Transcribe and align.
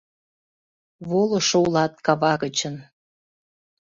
Волышо 1.07 1.57
улат 1.65 1.93
кава 2.05 2.33
гычын... 2.41 2.75